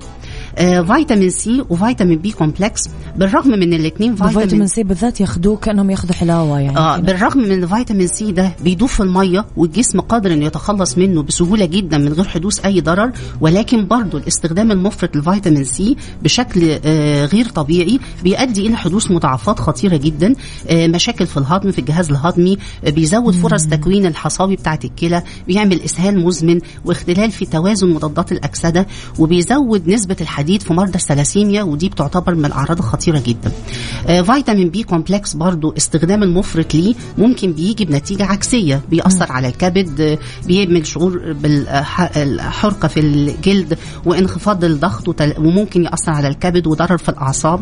[0.59, 2.81] آه، فيتامين C وفيتامين B complex
[3.17, 6.97] بالرغم من الاثنين فيتامين C بالذات ياخذوه كأنهم ياخذوا حلاوة يعني كده.
[7.13, 11.99] بالرغم من الفيتامين C ده بيدوب في المية والجسم قادر إنه يتخلص منه بسهولة جدا
[11.99, 18.01] من غير حدوث أي ضرر ولكن برضه الاستخدام المفرط للفيتامين C بشكل آه غير طبيعي
[18.25, 20.35] بيؤدي إلى حدوث مضاعفات خطيرة جدا
[20.71, 25.81] آه مشاكل في الهضم في الجهاز الهضمي آه بيزود فرص تكوين الحصاوي بتاعة الكلى بيعمل
[25.81, 28.87] إسهال مزمن واختلال في توازن مضادات الأكسدة
[29.19, 33.53] وبيزود نسبة الحديد في مرضى الثلاسيميا ودي بتعتبر من الأعراض الخطيرة جدا.
[34.07, 40.01] آه فيتامين B complex برضو استخدام المفرط ليه ممكن بيجي بنتيجة عكسية بيأثر على الكبد
[40.01, 47.61] آه، بيعمل شعور بالحرقه في الجلد وانخفاض الضغط وممكن يأثر على الكبد وضرر في الأعصاب.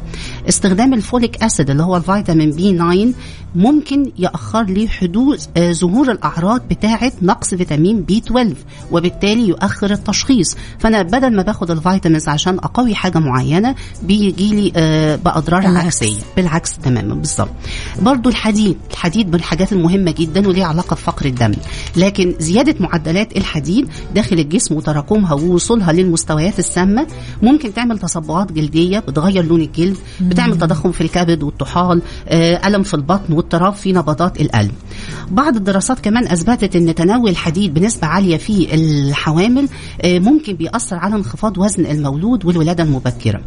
[0.49, 3.12] استخدام ال folic acid اللي هو الفيتامين B 9
[3.55, 8.55] ممكن يأخر لي حدوث آه، ظهور الأعراض بتاعة نقص فيتامين B 12
[8.92, 10.57] وبالتالي يؤخر التشخيص.
[10.79, 15.85] فأنا بدل ما باخد ال vitamins عشان اقوي حاجة معينة بيجي لي آه، بأضرار بالعكس.
[15.87, 17.51] عكسيه بالعكس تماما بالظبط.
[18.03, 21.53] برضو الحديد الحديد من الحاجات المهمة جدا وليه علاقة بفقر الدم.
[21.97, 27.07] لكن زيادة معدلات الحديد داخل الجسم وتراكمها ووصولها للمستويات السامة
[27.43, 32.95] ممكن تعمل تصبغات جلدية بتغير لون الجلد بتعمل تضخم في الكبد والطحال آه، ألم في
[32.95, 34.73] البطن واضطراب في نبضات القلب.
[35.33, 39.68] بعض الدراسات كمان أثبتت إن تناول الحديد بنسبة عالية في الحوامل
[40.03, 43.40] آه، ممكن بيأثر على انخفاض وزن المولود والولادة المبكرة.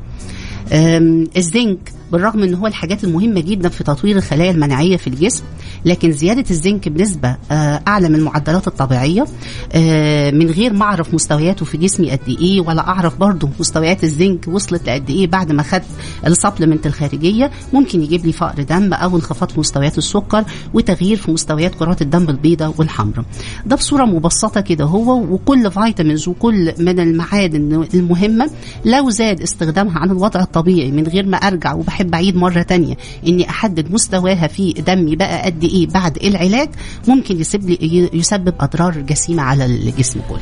[1.38, 5.44] الزنك بالرغم إن هو الحاجات المهمة جدا في تطوير الخلايا المناعية في الجسم
[5.86, 9.26] لكن زيادة الزنك بنسبة آه، أعلى من المعدلات الطبيعية
[9.74, 14.48] آه، من غير ما أعرف مستوياته في جسمي قد إيه ولا أعرف برضه مستويات الزنك
[14.48, 15.86] وصلت لقد إيه بعد ما خدت
[16.28, 21.32] ال supplement الخارجية ممكن يجيب لي فقر دم أو انخفاض في مستويات السكر وتغيير في
[21.32, 23.26] مستويات كرات الدم البيضاء والحمراء.
[23.66, 28.50] ده بصورة مبسطة كده هو وكل vitamins وكل من المعادن المهمة
[28.86, 32.98] لو زاد استخدامها عن الوضع الطبيعي من غير ما أرجع وبحب اعيد مرة تانية.
[33.28, 36.70] إني أحدد مستواها في دمي بقى قد إيه بعد العلاج.
[37.08, 40.40] ممكن يسبب لي يسبب أضرار جسيمة على الجسم كله.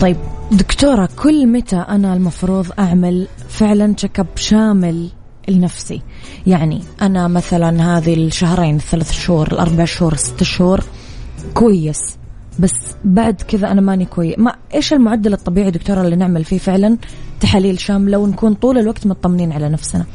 [0.00, 0.16] طيب
[0.52, 5.08] دكتورة كل متى أنا المفروض أعمل فعلا check up شامل
[5.48, 6.02] لنفسي؟
[6.46, 10.84] يعني أنا مثلا هذه الشهرين الثلاث شهور الأربع شهور الست شهور
[11.54, 12.16] كويس.
[12.58, 12.72] بس
[13.04, 16.96] بعد كذا أنا ماني كويس ما إيش المعدل الطبيعي دكتورة اللي نعمل فيه فعلا
[17.40, 20.06] تحاليل شاملة ونكون طول الوقت مطمنين على نفسنا؟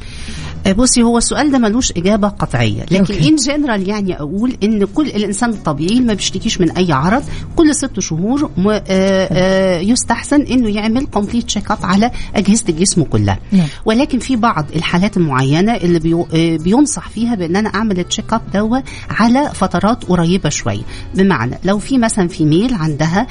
[0.77, 3.13] بصي هو السؤال ده ملوش إجابة قطعية لكن.
[3.27, 7.23] in general يعني أقول إن كل الإنسان الطبيعي ما بيشتكيش من أي عرض
[7.55, 13.03] كل ست شهور م- آه، آه، يستحسن إنه يعمل complete check up على أجهزة الجسم
[13.03, 13.67] كلها نعم.
[13.85, 18.33] ولكن في بعض الحالات المعينة اللي بيو- آه، بينصح فيها بإن أنا أعمل ال check
[18.33, 18.77] up دوا
[19.09, 20.81] على فترات قريبة شوية
[21.15, 23.27] بمعنى لو في مثلا في female عندها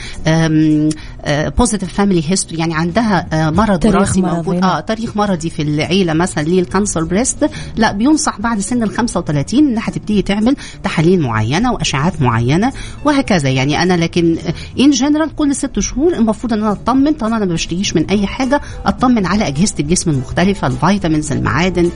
[1.28, 4.54] positive family history يعني عندها آه، مرض تاريخ وراثي مرضي، موجود.
[4.54, 4.70] نعم.
[4.70, 9.68] آه تاريخ مرضي في العيلة مثلا لل cancer breast لا بينصح بعد سن ال 35
[9.68, 12.72] إنها هتبتدي تعمل تحاليل معينة وأشعاعات معينة
[13.04, 13.48] وهكذا.
[13.48, 14.38] يعني أنا لكن
[14.80, 18.26] in general كل ست شهور المفروض إن أنا أطمن طالما أنا ما بشتكيش من أي
[18.26, 21.90] حاجة أطمن على أجهزة الجسم المختلفة ال vitamins المعادن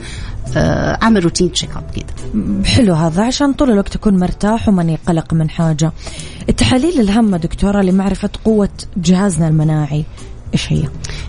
[0.57, 2.63] اعمل routine check up كده.
[2.65, 5.91] حلو هذا عشان طول الوقت أكون مرتاح وماني قلق من حاجة.
[6.49, 10.05] التحاليل الهامة دكتورة لمعرفة قوة جهازنا المناعي
[10.53, 10.83] إيش هي؟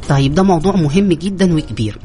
[0.09, 1.99] طيب ده موضوع مهم جدا وكبير.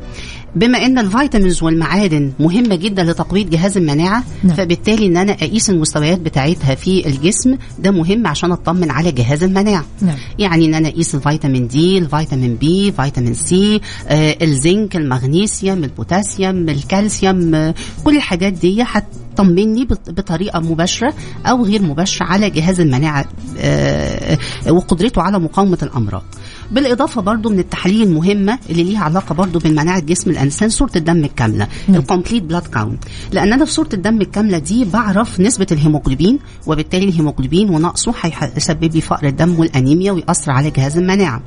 [0.56, 4.56] بما إن ال vitamins والمعادن مهمة جدا لتقويه جهاز المناعة نعم.
[4.56, 9.86] فبالتالي إن أنا أقيس المستويات بتاعتها في الجسم ده مهم عشان أطمن على جهاز المناعة
[10.02, 10.16] نعم.
[10.40, 17.56] يعني إن أنا أقيس الفيتامين D الفيتامين B فيتامين C آه الزنك المغنيسيوم البوتاسيوم الكالسيوم
[17.56, 21.14] آه كل الحاجات دي هتطمني بط- بطريقة مباشرة
[21.46, 23.26] أو غير مباشرة على جهاز المناعة
[23.60, 24.38] آه
[24.68, 26.24] آه، وقدرته على مقاومة الأمراض
[26.72, 31.68] بالإضافة برضو من التحاليل المهمة اللي ليها علاقة برضو بمناعة جسم الإنسان صورة الدم الكاملة
[31.90, 37.06] ال complete blood count لأن أنا في صورة الدم الكاملة دي بعرف نسبة الهيموجلوبين وبالتالي
[37.06, 41.42] الهيموجلوبين ونقصه هيسبب لي فقر الدم والأنيميا ويأثر على جهاز المناعة.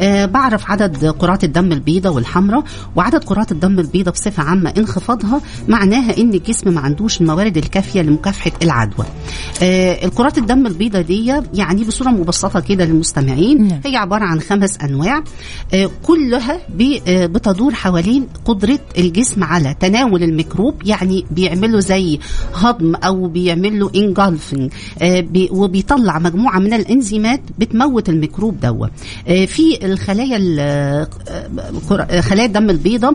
[0.00, 2.64] آه بعرف عدد كرات الدم البيضاء والحمراء
[2.96, 8.52] وعدد كرات الدم البيضاء بصفة عامة انخفاضها معناها إن الجسم ما عندوش الموارد الكافية لمكافحة
[8.62, 9.06] العدوى.
[9.62, 13.80] آه الكرات الدم البيضاء دي يعني بصورة مبسطة كده للمستمعين نعم.
[13.86, 15.24] هي عبارة عن خمس أنواع
[15.74, 16.60] آه، كلها
[17.08, 22.18] آه، بتدور حوالين قدرة الجسم على تناول الميكروب يعني بيعملوا زي
[22.54, 24.72] هضم أو بيعمل له engulfing
[25.50, 28.60] وبيطلع مجموعة من الإنزيمات بتموت الميكروب
[29.28, 33.14] آه، في الخلايا آه، آه، خلايا الدم البيضاء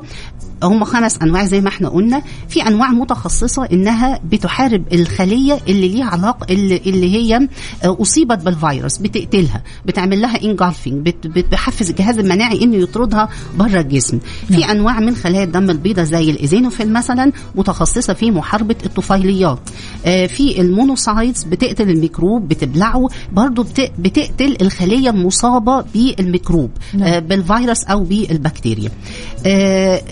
[0.64, 2.22] هم خمس أنواع زي ما إحنا قلنا.
[2.50, 7.36] في أنواع متخصصة إنها بتحارب الخلية اللي ليها علاقه اللي, اللي هي
[7.84, 14.20] آه، أصيبت بالفيروس بتقتلها بتعمل لها engulfing بتحفز الجهاز المناعي إنه يطردها بره الجسم.
[14.48, 19.60] في أنواع من خلايا الدم البيضاء زي ال eosinophil مثلا متخصصة في محاربة الطفيليات.
[20.06, 27.04] آه، في ال monocytes بتقتل الميكروب بتبلعه برضو بت- بتقتل الخلية المصابة بالميكروب نعم.
[27.04, 28.90] آه، بالفيروس أو بالبكتيريا.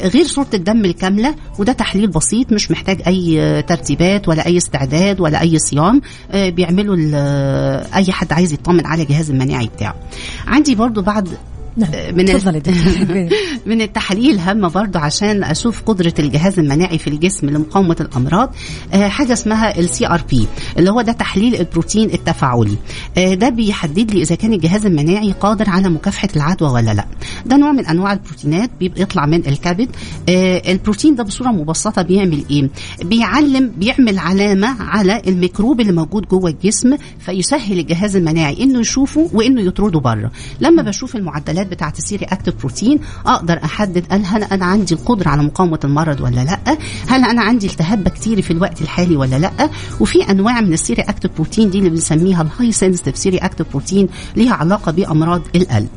[0.03, 3.01] غير صورة الدم الكاملة وده تحليل بسيط مش محتاج
[3.37, 6.01] آه، ترتيبات ولا أي استعداد ولا أي صيام.
[6.31, 9.95] آه، بيعملوا آه، أي حد عايز يطمن على الجهاز المناعي بتاعه.
[10.47, 11.29] عندي برضو بعد
[11.77, 12.25] نعم آه، من.
[13.65, 18.53] من التحاليل هامه برضو عشان أشوف قدرة الجهاز المناعي في الجسم لمقاومة الأمراض.
[18.93, 22.77] آه، حاجة اسمها ال CRP اللي هو ده تحليل البروتين التفاعلي.
[23.17, 27.05] آه، ده بيحدد لي إذا كان الجهاز المناعي قادر على مكافحة العدوى ولا لأ.
[27.45, 29.89] ده نوع من أنواع البروتينات بيبقى يطلع من الكبد.
[30.67, 32.69] البروتين ده بصورة مبسطة بيعمل إيه؟
[33.03, 39.61] بيعلم بيعمل علامة على الميكروب اللي موجود جوه الجسم فيسهل الجهاز المناعي إنه يشوفه وإنه
[39.61, 40.31] يطرده بره.
[40.61, 45.79] لما بشوف المعدلات بتاعة ال C-reactive protein أقدر أحدد هل أنا عندي القدرة على مقاومة
[45.83, 50.61] المرض ولا لأ؟ هل أنا عندي التهاب بكتيري في الوقت الحالي ولا لأ؟ وفي أنواع
[50.61, 55.41] من ال C-reactive protein دي اللي بنسميها ال high sensitive C-reactive protein ليها علاقة بأمراض
[55.55, 55.89] القلب.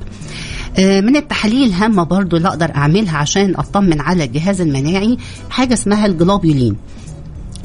[0.79, 5.19] آه، من التحاليل الهامه برضو اللي أقدر أعملها عشان أطمن على الجهاز المناعي
[5.51, 6.77] حاجة اسمها الجلوبيولين.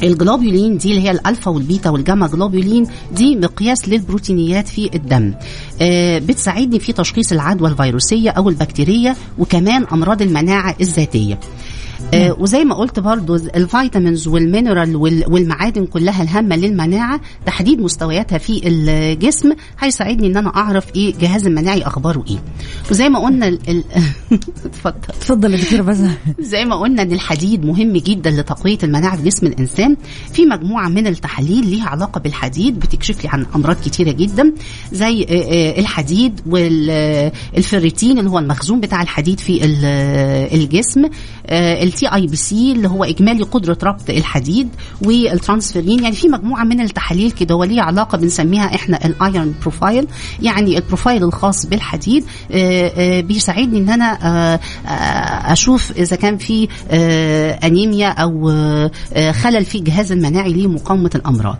[0.04, 5.34] الجلوبولين دي اللي هي الألفا والبيتا والجاما جلوبولين دي مقياس للبروتينيات في الدم.
[5.82, 11.40] آه بتساعدني في تشخيص العدوى الفيروسية أو البكتيرية وكمان أمراض المناعة الذاتية.
[12.14, 17.82] آه وزي ما قلت برضو ال vitamins وال mineral وال- والمعادن كلها الهامة للمناعة تحديد
[17.82, 22.38] مستوياتها في الجسم هيساعدني إن أنا أعرف إيه جهاز المناعي أخباره إيه.
[22.92, 23.60] وزي ما قلنا ال-
[24.66, 24.94] اتفضل.
[25.22, 25.98] تفضل يا دكتورة بس.
[26.40, 29.98] زي ما قلنا إن الحديد مهم جدا لتقوية المناعة في جسم الإنسان.
[30.34, 34.54] في مجموعة من التحاليل ليها علاقة بالحديد بتكشف لي عن أمراض كتيرة جدا
[34.92, 41.02] زي آه، آه، الحديد والفيريتين اللي هو المخزون بتاع الحديد في ال- آه، الجسم
[41.90, 44.70] ال TIBC اللي هو إجمالي قدرة ربط الحديد
[45.02, 46.04] والترانسفيرين.
[46.04, 50.08] يعني في مجموعة من التحاليل كده وليها علاقة بنسميها إحنا ال iron profile
[50.42, 54.60] يعني ال profile الخاص بالحديد آه، آه، بيساعدني إن أنا آه،
[55.54, 56.68] أشوف إذا كان في
[57.64, 58.52] أنيميا أو
[59.32, 61.58] خلل في الجهاز المناعي لمقاومة الأمراض.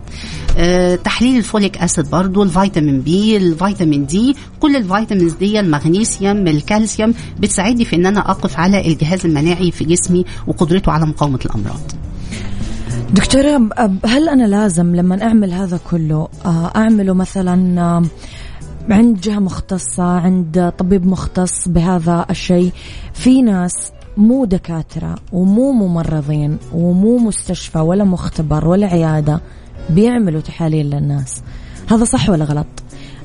[1.04, 5.60] تحليل ال folic acid برضو ال vitamin B ال vitamin D كل ال vitamins دي
[5.60, 11.38] المغنيسيوم الكالسيوم بتساعدني في إن أنا أقف على الجهاز المناعي في جسمي وقدرته على مقاومة
[11.44, 11.80] الأمراض.
[13.14, 13.68] دكتورة
[14.04, 18.02] هل أنا لازم لما أعمل هذا كله آه، أعمله مثلا
[18.90, 22.72] عند جهة مختصة عند طبيب مختص بهذا الشيء؟
[23.12, 29.40] في ناس مو دكاترة ومو ممرضين ومو مستشفى ولا مختبر ولا عيادة
[29.90, 31.42] بيعملوا تحاليل للناس.
[31.90, 32.66] هذا صح ولا غلط؟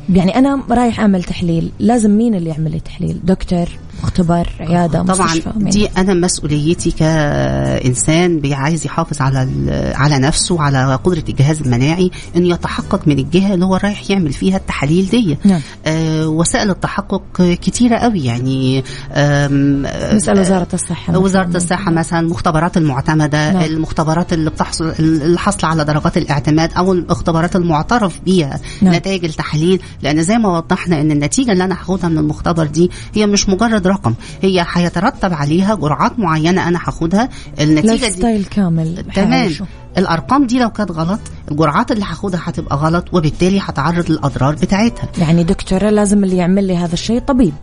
[0.09, 3.65] يعني أنا رايح أعمل تحليل لازم مين اللي يعمل لي تحليل؟ دكتور
[4.03, 9.49] مختبر عيادة طبعا مستشفى؟ دي أنا مسؤوليتي كإنسان عايز يحافظ على
[9.95, 14.57] على نفسه وعلى قدرة الجهاز المناعي انه يتحقق من الجهة اللي هو رايح يعمل فيها
[14.57, 15.61] التحاليل دي نعم.
[15.85, 18.83] آه وسائل التحقق كتيرة قوي يعني
[19.13, 21.57] آم، آه، نسأل وزارة الصحة وزارة مثلاً.
[21.57, 23.63] الصحة مثلا المختبرات المعتمدة نعم.
[23.63, 28.93] المختبرات اللي بتحصل اللي حاصلة على درجات الاعتماد أو الاختبارات المعترف بيها نعم.
[28.93, 33.27] نتائج التحاليل لأن زي ما وضحنا إن النتيجة اللي أنا هاخدها من المختبر دي هي
[33.27, 37.29] مش مجرد رقم هي هيترتب عليها جرعات معينة أنا هاخدها.
[37.59, 38.07] النتيجة
[38.37, 39.05] دي كامل.
[39.15, 39.51] تمام.
[39.97, 41.19] الأرقام دي لو كانت غلط
[41.51, 45.09] الجرعات اللي هاخدها هتبقى غلط وبالتالي هتعرض للأضرار بتاعتها.
[45.17, 47.53] يعني دكتورة لازم اللي يعمل لي هذا الشيء طبيب.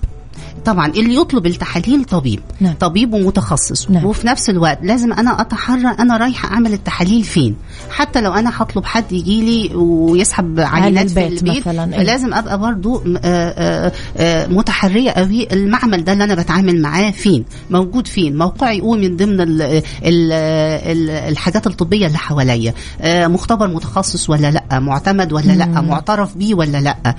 [0.65, 2.75] طبعا اللي يطلب التحاليل طبيب نعم.
[2.81, 4.05] طبيب ومتخصص نعم.
[4.05, 7.57] وفي نفس الوقت لازم أنا أتحرى أنا رايحه أعمل التحاليل فين
[7.91, 12.05] حتى لو أنا هطلب حد يجي لي ويسحب عينات في البيت مثلاً، إيه.
[12.05, 17.45] فلازم أبقى برضو آه، آه، آه، متحرية قوي المعمل ده اللي أنا بتعامل معاه فين
[17.71, 22.75] موجود فين موقعي يقوم من ضمن ال ال ال الحاجات الطبية اللي حواليا
[23.05, 27.15] مختبر متخصص ولا لأ معتمد ولا لأ معترف بيه ولا لأ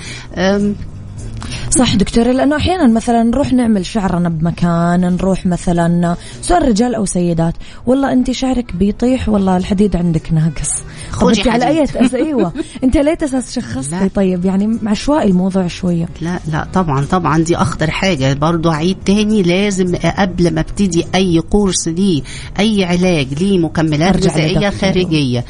[1.78, 7.54] صح دكتورة لأنه أحيانا مثلا نروح نعمل شعرنا بمكان نروح مثلا سواء رجال أو سيدات.
[7.86, 10.70] والله أنت شعرك بيطيح والله الحديد عندك ناقص.
[11.12, 11.84] خذي أنت على أي.
[11.84, 12.54] أساس؟ أيوة.
[12.84, 14.10] أنت أي أساس شخصتي.
[14.10, 16.06] طيب يعني عشوائي الموضوع شوية.
[16.22, 18.34] لا لا طبعا طبعا دي أخطر حاجة.
[18.34, 22.22] برضو عيد تاني لازم قبل ما ابتدي أي كورس ليه
[22.60, 25.44] أي علاج ليه مكملات أرجع غذائية لدكتور.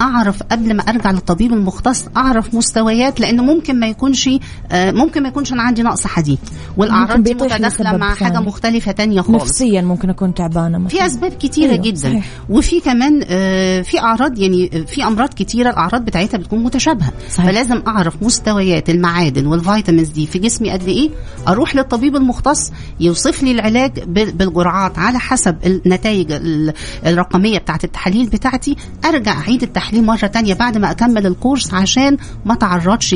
[0.00, 4.30] أعرف قبل ما أرجع للطبيب المختص أعرف مستويات لأن ممكن ما يكونش
[4.72, 6.38] آه، ممكن ما يكونش أنا عندي نقص حديد
[6.76, 8.40] والأعراض دي متداخله مع حاجة.
[8.40, 12.26] مختلفة تانية خالص نفسيا ممكن أكون تعبانة مثلا في أسباب كتيرة أيوة، جدا صحيح.
[12.48, 17.50] وفي كمان آه، في أعراض يعني في أمراض كتيرة الأعراض بتاعتها بتكون متشابهة صحيح.
[17.50, 21.10] فلازم أعرف مستويات المعادن والفيتامينز دي في جسمي قد إيه
[21.48, 26.72] أروح للطبيب المختص يوصف لي العلاج بال- بالجرعات على حسب النتائج ال-
[27.06, 32.54] الرقمية بتاعت التحاليل بتاعتي أرجع أعيد التحليل مرة تانية بعد ما أكمل الكورس عشان ما
[32.54, 33.14] تعرضش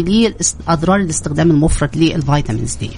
[0.69, 2.91] لاضرار الاستخدام المفرط للفيتامينز دي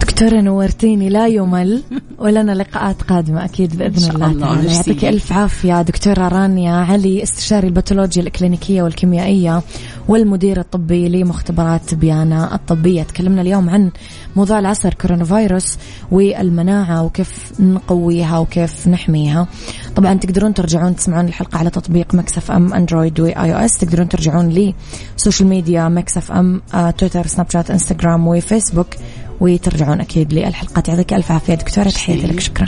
[0.00, 1.82] دكتورة نورتيني لا يمل
[2.18, 4.74] ولنا لقاءات قادمة أكيد بإذن شاء الله الله، تعالى.
[4.74, 9.62] يعطيك ألف عافية دكتورة رانيا علي استشاري الباثولوجيا الإكلينيكية والكيميائية
[10.08, 13.02] والمدير الطبي لمختبرات بيانا الطبية.
[13.02, 13.90] تكلمنا اليوم عن
[14.36, 15.78] موضوع العصر كورونا فيروس
[16.10, 19.46] والمناعة وكيف نقويها وكيف نحميها.
[19.96, 23.78] طبعا تقدرون ترجعون تسمعون الحلقة على تطبيق Mix FM أندرويد و iOS.
[23.78, 24.74] تقدرون ترجعون ل
[25.16, 28.88] social media Mix FM آه، تويتر سناب شات إنستغرام وفيسبوك.
[29.44, 31.88] وترجعون أكيد للحلقات يعطيك ألف عافية دكتورة.
[31.88, 32.40] تحياتي لك.
[32.40, 32.66] شكرا.